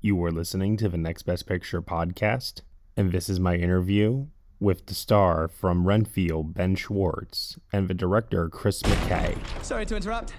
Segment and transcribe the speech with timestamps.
[0.00, 2.60] You are listening to the Next Best Picture podcast,
[2.96, 4.26] and this is my interview
[4.60, 9.36] with the star from Renfield, Ben Schwartz, and the director, Chris McKay.
[9.64, 10.34] Sorry to interrupt.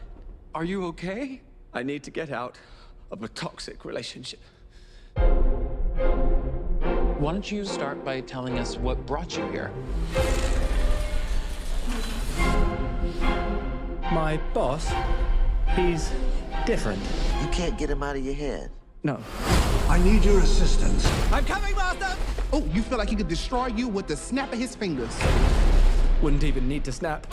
[0.56, 1.42] Are you okay?
[1.74, 2.58] I need to get out
[3.12, 4.40] of a toxic relationship.
[7.18, 9.74] Why don't you start by telling us what brought you here?
[14.10, 14.90] My boss,
[15.76, 16.14] he's
[16.66, 17.02] different.
[17.42, 18.72] You can't get him out of your head.
[19.02, 19.18] No.
[19.88, 21.06] I need your assistance.
[21.32, 22.18] I'm coming, Master!
[22.52, 25.18] Oh, you feel like he could destroy you with the snap of his fingers.
[26.22, 27.26] Wouldn't even need to snap.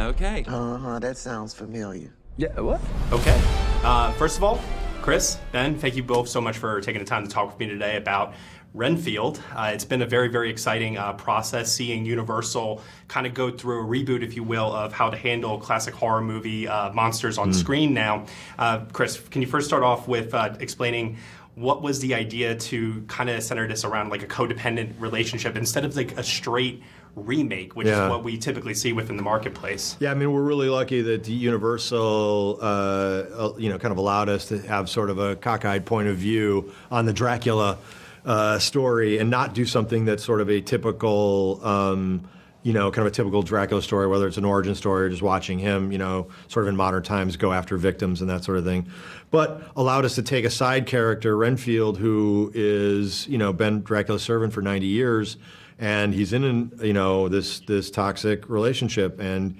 [0.00, 0.44] Okay.
[0.48, 2.12] Uh huh, that sounds familiar.
[2.36, 2.80] Yeah, what?
[3.12, 3.40] Okay.
[3.84, 4.60] Uh, first of all,
[5.08, 7.66] Chris, Ben, thank you both so much for taking the time to talk with me
[7.66, 8.34] today about
[8.74, 9.40] Renfield.
[9.54, 13.80] Uh, it's been a very, very exciting uh, process seeing Universal kind of go through
[13.80, 17.54] a reboot, if you will, of how to handle classic horror movie uh, monsters on
[17.54, 18.26] screen now.
[18.58, 21.16] Uh, Chris, can you first start off with uh, explaining
[21.54, 25.86] what was the idea to kind of center this around like a codependent relationship instead
[25.86, 26.82] of like a straight
[27.18, 28.04] remake, which Yeah.
[28.04, 29.96] is what we typically see within the marketplace?
[30.00, 34.28] Yeah, I mean, we're really lucky that Universal, uh, uh, you know, kind of allowed
[34.28, 37.78] us to have sort of a cockeyed point of view on the Dracula
[38.24, 42.22] uh, story and not do something that's sort of a typical, um,
[42.62, 45.22] you know, kind of a typical Dracula story, whether it's an origin story or just
[45.22, 48.58] watching him, you know, sort of in modern times go after victims and that sort
[48.58, 48.86] of thing.
[49.30, 54.22] But allowed us to take a side character, Renfield, who is, you know, been Dracula's
[54.22, 55.36] servant for 90 years,
[55.78, 59.56] and he's in, an, you know, this this toxic relationship and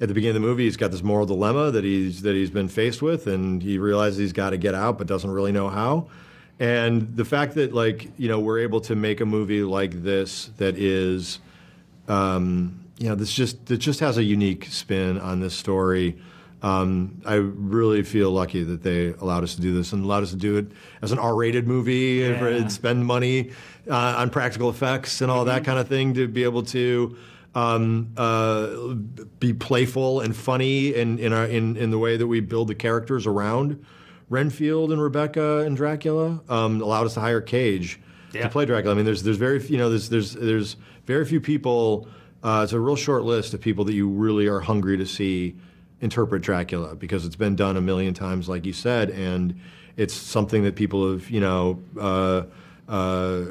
[0.00, 2.50] at the beginning of the movie, he's got this moral dilemma that he's that he's
[2.50, 5.68] been faced with, and he realizes he's got to get out, but doesn't really know
[5.68, 6.08] how.
[6.58, 10.50] And the fact that like you know we're able to make a movie like this
[10.58, 11.38] that is,
[12.08, 16.18] um, you know, this just that just has a unique spin on this story.
[16.62, 20.30] Um, I really feel lucky that they allowed us to do this and allowed us
[20.30, 20.66] to do it
[21.02, 23.50] as an R-rated movie and for- and spend money
[23.88, 27.16] uh, on practical effects and all that kind of thing to be able to
[27.54, 28.94] um, uh,
[29.38, 32.74] be playful and funny in in, our, in in the way that we build the
[32.74, 33.84] characters around
[34.28, 36.40] Renfield and Rebecca and Dracula.
[36.48, 38.00] Um, allowed us to hire Cage
[38.32, 38.42] Yeah.
[38.44, 38.94] to play Dracula.
[38.94, 42.08] I mean, there's there's very you know there's there's there's very few people.
[42.42, 45.56] Uh, it's a real short list of people that you really are hungry to see
[46.00, 49.58] interpret Dracula because it's been done a million times, like you said, and
[49.96, 51.82] it's something that people have you know.
[51.98, 52.42] Uh,
[52.88, 53.44] uh,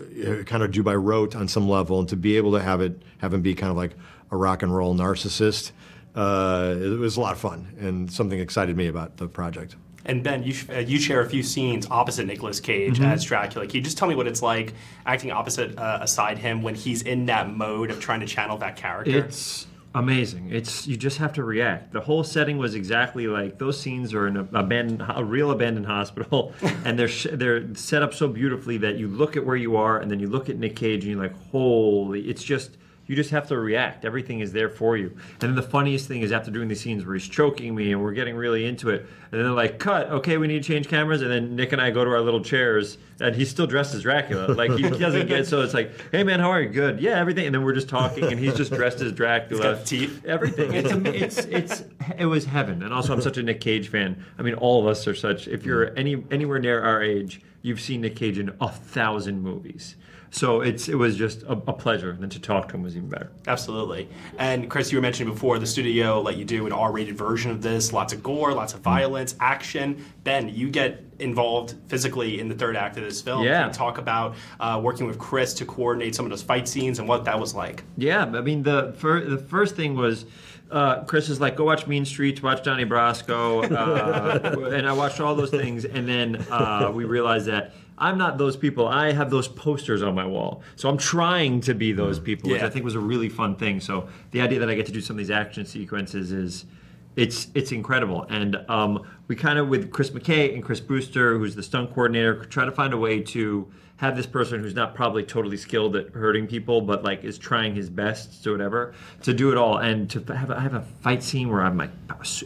[0.46, 3.02] kind of do by rote on some level, and to be able to have it
[3.18, 3.92] have him be kind of like
[4.32, 5.74] a rock and roll narcissist,
[6.16, 9.76] uh, it was a lot of fun and something excited me about the project.
[10.06, 13.66] And Ben, you, uh, you share a few scenes opposite Nicolas Cage as Dracula.
[13.66, 14.74] Can you just tell me what it's like
[15.06, 18.76] acting opposite uh, aside him when he's in that mode of trying to channel that
[18.76, 19.26] character?
[19.26, 20.52] It's amazing.
[20.52, 21.94] It's you just have to react.
[21.94, 25.88] The whole setting was exactly like those scenes are in a abandoned, a real abandoned
[25.88, 26.54] hospital,
[26.86, 30.00] and they're sh- they're set up so beautifully that you look at where you are,
[30.00, 32.30] and then you look at Nick Cage, and you're like, holy!
[32.30, 34.06] It's just you just have to react.
[34.06, 35.10] Everything is there for you.
[35.10, 38.02] And then the funniest thing is after doing these scenes where he's choking me and
[38.02, 40.10] we're getting really into it, and then they're like, cut.
[40.10, 42.42] Okay, we need to change cameras, and then Nick and I go to our little
[42.42, 44.54] chairs, and he's still dressed as Dracula.
[44.54, 46.70] Like he doesn't get so it's like, hey man, how are you?
[46.70, 47.00] Good.
[47.00, 47.46] Yeah, everything.
[47.46, 49.82] And then we're just talking, and he's just dressed as Dracula.
[49.84, 50.26] teeth.
[50.26, 50.74] Everything.
[50.74, 51.84] It's, it's it's
[52.18, 52.84] it was heaven.
[52.84, 54.24] And also, I'm such a Nick Cage fan.
[54.38, 55.48] I mean, all of us are such.
[55.48, 59.96] If you're any anywhere near our age, you've seen Nick Cage in a thousand movies.
[60.36, 62.12] So it's it was just a, a pleasure.
[62.12, 63.32] And then to talk to him was even better.
[63.48, 64.10] Absolutely.
[64.38, 67.62] And Chris, you were mentioning before the studio let you do an R-rated version of
[67.62, 67.94] this.
[67.94, 70.04] Lots of gore, lots of violence, action.
[70.26, 73.46] Ben, you get involved physically in the third act of this film.
[73.46, 73.62] Yeah.
[73.62, 77.00] Can you talk about uh, working with Chris to coordinate some of those fight scenes
[77.00, 77.86] and what that was like?
[77.96, 80.26] Yeah, I mean the fir- the first thing was
[80.70, 85.22] uh, Chris is like, go watch Mean Streets, watch Donnie Brasco, uh, and I watched
[85.22, 88.88] all those things, and then uh, we realized that I'm not those people.
[88.88, 92.26] I have those posters on my wall, so I'm trying to be those mm.
[92.26, 93.80] people, which I think was a really fun thing.
[93.80, 96.66] So the idea that I get to do some of these action sequences is.
[97.16, 101.56] It's it's incredible, and um, we kind of with Chris McKay and Chris Brewster, who's
[101.56, 105.24] the stunt coordinator, try to find a way to have this person who's not probably
[105.24, 109.52] totally skilled at hurting people, but like is trying his best to whatever to do
[109.52, 111.92] it all, and to have a, have a fight scene where I'm like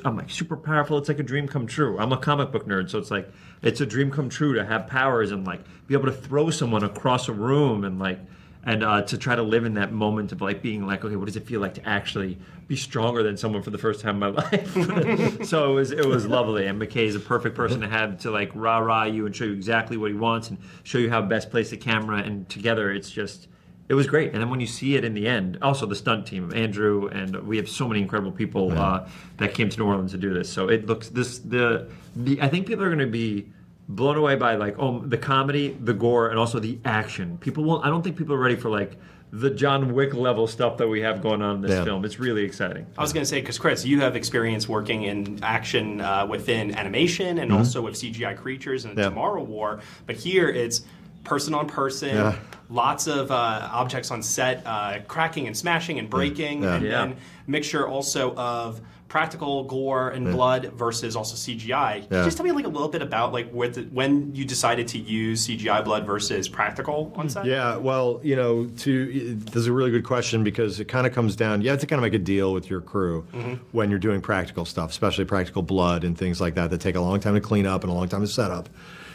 [0.05, 0.97] I'm like super powerful.
[0.99, 1.97] It's like a dream come true.
[1.97, 3.27] I'm a comic book nerd, so it's like
[3.63, 6.83] it's a dream come true to have powers and like be able to throw someone
[6.83, 8.19] across a room and like
[8.63, 11.25] and uh, to try to live in that moment of like being like, okay, what
[11.25, 14.33] does it feel like to actually be stronger than someone for the first time in
[14.33, 15.45] my life?
[15.45, 18.31] so it was it was lovely, and McKay is a perfect person to have to
[18.31, 21.21] like rah rah you and show you exactly what he wants and show you how
[21.21, 23.47] best place the camera, and together it's just
[23.89, 24.33] it was great.
[24.33, 27.35] And then when you see it in the end, also the stunt team, Andrew, and
[27.47, 30.47] we have so many incredible people uh, that came to New Orleans to do this.
[30.47, 33.47] So it looks this the the I think people are going to be
[33.89, 37.37] blown away by like oh the comedy, the gore, and also the action.
[37.39, 37.85] People won't.
[37.85, 38.97] I don't think people are ready for like
[39.31, 41.83] the John Wick level stuff that we have going on in this Yeah.
[41.83, 42.03] film.
[42.03, 42.87] It's really exciting.
[42.97, 46.73] I was going to say, because Chris, you have experience working in action uh, within
[46.73, 47.57] animation and Mm-hmm.
[47.59, 49.05] also with CGI creatures and Yeah.
[49.09, 50.81] Tomorrow War, but here it's
[51.25, 52.35] person on person, Yeah.
[52.71, 56.75] lots of uh, objects on set, uh, cracking and smashing and breaking, Yeah.
[56.75, 56.91] and Yeah.
[57.05, 57.15] then
[57.45, 62.01] mixture also of practical gore and blood versus also CGI.
[62.01, 62.19] Can Yeah.
[62.19, 64.99] you just tell me like a little bit about like the, when you decided to
[64.99, 67.45] use CGI blood versus practical on set?
[67.45, 71.13] Yeah, well, you know, to this is a really good question because it kind of
[71.13, 71.61] comes down.
[71.61, 73.55] You have to kind of make a deal with your crew mm-hmm.
[73.71, 77.01] when you're doing practical stuff, especially practical blood and things like that that take a
[77.01, 78.69] long time to clean up and a long time to set up.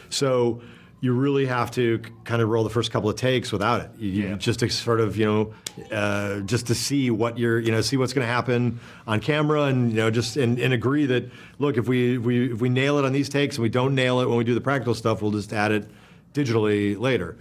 [0.09, 0.61] So
[1.01, 3.89] you really have to kind of roll the first couple of takes without it.
[3.99, 4.35] You, Yeah.
[4.35, 5.53] just to sort of, you know,
[5.91, 9.63] uh, just to see what you're, you know, see what's going to happen on camera,
[9.63, 12.69] and you know, just and, and agree that look, if we if we if we
[12.69, 14.95] nail it on these takes and we don't nail it when we do the practical
[14.95, 15.87] stuff, we'll just add it
[16.33, 17.37] digitally later.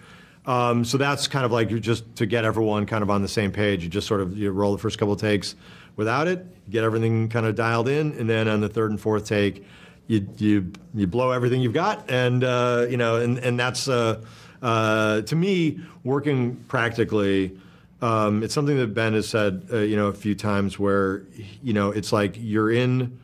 [0.47, 3.29] Um, so that's kind of like you just to get everyone kind of on the
[3.29, 3.83] same page.
[3.83, 5.55] You just sort of you roll the first couple of takes
[5.97, 9.27] without it, get everything kind of dialed in, and then on the third and fourth
[9.27, 9.65] take,
[10.07, 14.23] you you you blow everything you've got, and uh, you know, and and that's uh,
[14.63, 17.59] uh, to me working practically.
[18.03, 21.23] Um, it's something that Ben has said, uh, you know, a few times where,
[21.63, 23.19] you know, it's like you're in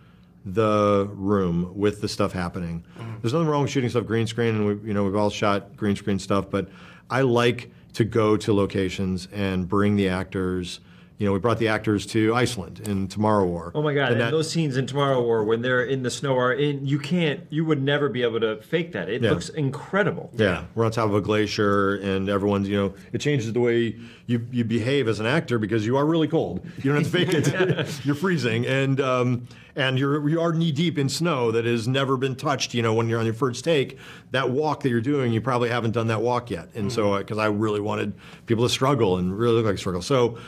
[0.46, 2.82] the room with the stuff happening.
[3.20, 5.76] There's nothing wrong with shooting stuff green screen, and we, you know, we've all shot
[5.76, 6.68] green screen stuff, but
[7.10, 10.80] I like to go to locations and bring the actors.
[11.20, 13.72] You know, we brought the actors to Iceland in Tomorrow War.
[13.74, 14.12] Oh my god!
[14.12, 16.86] And, that- those scenes in Tomorrow War when they're in the snow are in.
[16.86, 17.40] You can't.
[17.50, 19.10] You would never be able to fake that.
[19.10, 19.32] It Yeah.
[19.32, 20.30] looks incredible.
[20.34, 23.96] Yeah, we're on top of a glacier, and everyone's, you know, it changes the way
[24.28, 26.64] you, you behave as an actor because you are really cold.
[26.78, 28.00] You don't have to fake it.
[28.06, 29.46] you're freezing, and um,
[29.76, 32.72] and you're you are knee deep in snow that has never been touched.
[32.72, 33.98] You know, when you're on your first take,
[34.30, 36.70] that walk that you're doing, you probably haven't done that walk yet.
[36.74, 38.14] And so, because I really wanted
[38.46, 40.38] people to struggle and really look like struggle, so.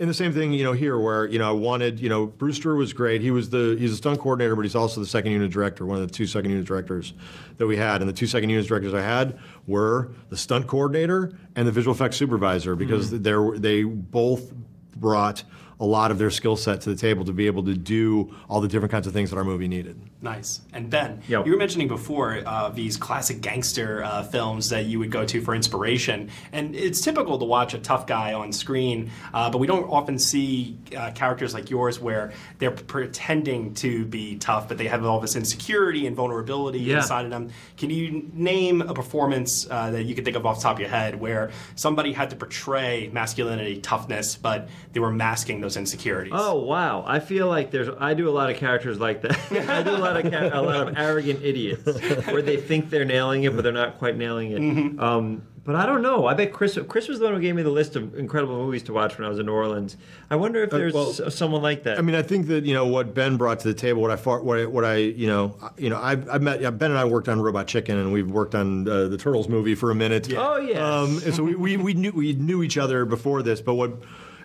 [0.00, 2.74] And the same thing, you know, here where you know I wanted, you know, Brewster
[2.76, 3.20] was great.
[3.20, 6.00] He was the he's a stunt coordinator, but he's also the second unit director, one
[6.00, 7.14] of the two second unit directors
[7.56, 8.00] that we had.
[8.00, 11.94] And the two second unit directors I had were the stunt coordinator and the visual
[11.94, 13.22] effects supervisor because hmm.
[13.22, 14.52] they're they both
[14.96, 15.42] brought
[15.80, 18.60] a lot of their skill set to the table to be able to do all
[18.60, 20.00] the different kinds of things that our movie needed.
[20.20, 20.60] Nice.
[20.72, 21.44] And Ben, Yo.
[21.44, 25.40] you were mentioning before uh, these classic gangster uh, films that you would go to
[25.40, 26.30] for inspiration.
[26.52, 30.18] And it's typical to watch a tough guy on screen, uh, but we don't often
[30.18, 35.20] see uh, characters like yours where they're pretending to be tough, but they have all
[35.20, 36.96] this insecurity and vulnerability Yeah.
[36.96, 37.50] inside of them.
[37.76, 40.80] Can you name a performance uh, that you can think of off the top of
[40.80, 46.32] your head where somebody had to portray masculinity, toughness, but they were masking those insecurities?
[46.34, 47.04] Oh wow!
[47.06, 47.88] I feel like there's.
[47.98, 49.38] I do a lot of characters like that.
[49.68, 51.84] I do a lot of ca- a lot of arrogant idiots
[52.26, 54.60] where they think they're nailing it, but they're not quite nailing it.
[54.60, 55.00] Mm-hmm.
[55.00, 56.26] Um, but I don't know.
[56.26, 56.78] I bet Chris.
[56.88, 59.26] Chris was the one who gave me the list of incredible movies to watch when
[59.26, 59.98] I was in New Orleans.
[60.30, 61.98] I wonder if there's well, s- someone like that.
[61.98, 64.00] I mean, I think that you know what Ben brought to the table.
[64.00, 66.70] What I fought, what I, what I you know, you know, I've, I've met yeah,
[66.70, 69.74] Ben and I worked on Robot Chicken, and we've worked on uh, the Turtles movie
[69.74, 70.32] for a minute.
[70.34, 70.78] Oh, yeah.
[70.78, 73.92] Um, and so we, we, we knew we knew each other before this, but what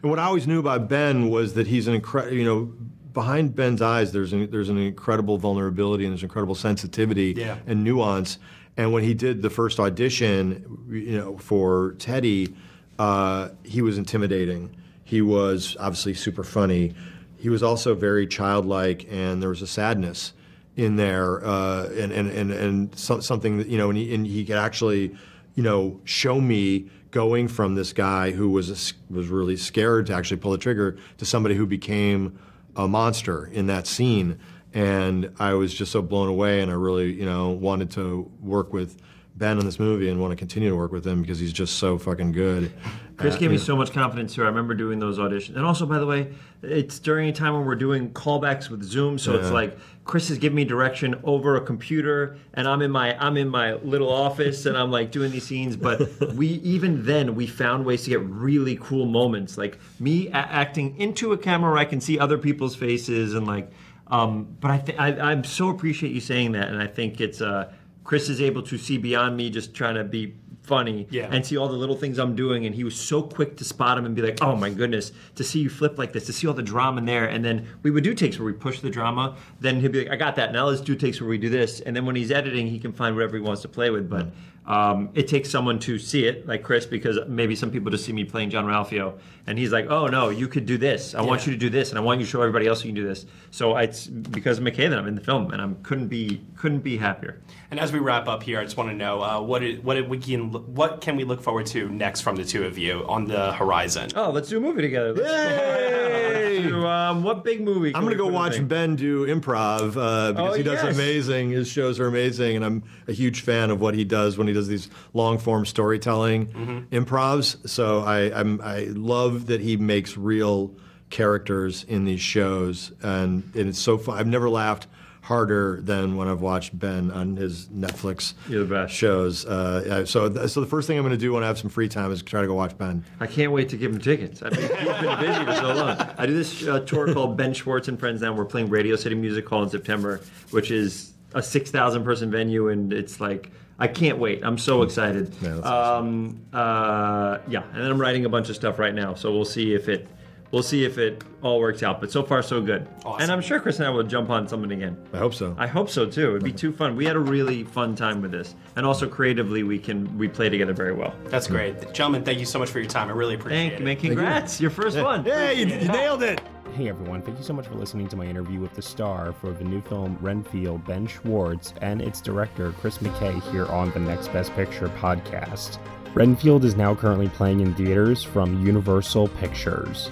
[0.03, 2.73] and what I always knew about Ben was that he's an incredible, you know.
[3.13, 7.57] Behind Ben's eyes, there's an, there's an incredible vulnerability and there's incredible sensitivity Yeah.
[7.67, 8.39] and nuance.
[8.75, 12.55] And when he did the first audition, you know, for Teddy,
[12.97, 14.75] uh, he was intimidating.
[15.03, 16.95] He was obviously super funny.
[17.37, 20.33] He was also very childlike, and there was a sadness
[20.75, 24.25] in there, uh, and and and and so, something that you know, and he, and
[24.25, 25.15] he could actually,
[25.53, 30.37] you know, show me going from this guy who was was really scared to actually
[30.37, 32.37] pull the trigger to somebody who became
[32.75, 34.39] a monster in that scene.
[34.73, 38.73] And I was just so blown away, and I really, you know, wanted to work
[38.73, 38.97] with
[39.35, 41.77] Ben in this movie and want to continue to work with him because he's just
[41.77, 42.71] so fucking good.
[43.17, 43.63] Chris Uh, gave me yeah.
[43.63, 44.43] so much confidence too.
[44.43, 46.27] I remember doing those auditions, and also, by the way,
[46.61, 50.37] it's during a time when we're doing callbacks with Zoom, so it's like Chris is
[50.37, 54.65] giving me direction over a computer, and I'm in my I'm in my little office,
[54.67, 55.75] and I'm like doing these scenes.
[55.77, 60.33] But we even then we found ways to get really cool moments, like me a-
[60.33, 63.71] acting into a camera where I can see other people's faces, and like.
[64.07, 67.41] Um, but I, th- I I'm so appreciate you saying that, and I think it's
[67.41, 67.71] uh,
[68.03, 71.27] Chris is able to see beyond me just trying to be funny Yeah.
[71.29, 72.65] and see all the little things I'm doing.
[72.65, 75.43] And he was so quick to spot him and be like, oh my goodness, to
[75.43, 77.25] see you flip like this, to see all the drama in there.
[77.25, 79.35] And then we would do takes where we push the drama.
[79.59, 80.53] Then he'd be like, I got that.
[80.53, 81.81] Now let's do takes where we do this.
[81.81, 84.09] And then when he's editing, he can find whatever he wants to play with.
[84.09, 84.27] But
[84.65, 88.13] Um, it takes someone to see it, like Chris, because maybe some people just see
[88.13, 91.13] me playing Jean-Ralphio, and he's like, "Oh no, you could do this.
[91.15, 92.87] I want you to do this, and I want you to show everybody else you
[92.89, 95.69] can do this." So it's because of McKay that I'm in the film, and I
[95.83, 97.41] couldn't be couldn't be happier.
[97.71, 100.07] And as we wrap up here, I just want to know uh, what what it,
[100.07, 103.25] we can what can we look forward to next from the two of you on
[103.25, 104.11] the horizon?
[104.15, 105.11] Oh, let's do a movie together.
[105.13, 106.59] Let's Yay!
[106.59, 107.91] let's do, um, what big movie?
[107.91, 108.65] can I'm gonna go watch?
[108.65, 110.95] Ben do improv uh, because Oh, he does yes.
[110.95, 111.49] amazing.
[111.49, 114.52] His shows are amazing, and I'm a huge fan of what he does when he
[114.53, 116.95] does these long form storytelling Mm-hmm.
[116.95, 117.67] improvs.
[117.69, 120.75] So I I'm, I love that he makes real
[121.09, 124.17] characters in these shows, and, and it's so fun.
[124.17, 124.87] I've never laughed
[125.21, 128.93] harder than when I've watched Ben on his Netflix You're the best.
[128.93, 129.45] shows.
[129.45, 131.69] Uh, so th- so the first thing I'm going to do when I have some
[131.69, 133.05] free time is try to go watch Ben.
[133.21, 134.41] I can't wait to give him tickets.
[134.43, 136.09] I mean, he's been busy for so long.
[136.17, 138.33] I do this uh, tour called Ben Schwartz and Friends now.
[138.33, 140.19] We're playing Radio City Music Hall in September,
[140.51, 143.49] which is a 6,000 person venue, and it's like,
[143.83, 144.45] I can't wait.
[144.45, 145.35] I'm so excited.
[145.41, 149.29] Yeah, um, uh, yeah, and then I'm writing a bunch of stuff right now, so
[149.33, 150.07] we'll see if it.
[150.53, 152.87] We'll see if it all works out, but so far so good.
[153.03, 153.23] Awesome.
[153.23, 154.95] And I'm sure Chris and I will jump on something again.
[155.11, 155.55] I hope so.
[155.57, 156.29] I hope so too.
[156.29, 156.95] It'd be too fun.
[156.95, 160.49] We had a really fun time with this, and also creatively, we can we play
[160.49, 161.11] together very well.
[161.25, 162.23] That's great, gentlemen.
[162.23, 163.09] Thank you so much for your time.
[163.09, 163.83] I really appreciate it.
[163.83, 164.09] Thank it.
[164.09, 164.25] you, man.
[164.25, 165.25] Congrats, your first one.
[165.25, 166.39] Hey, you, you nailed it.
[166.75, 169.51] Hey everyone, thank you so much for listening to my interview with the star for
[169.51, 174.27] the new film Renfield, Ben Schwartz, and its director Chris McKay here on the Next
[174.29, 175.79] Best Picture podcast.
[176.13, 180.11] Renfield is now currently playing in theaters from Universal Pictures.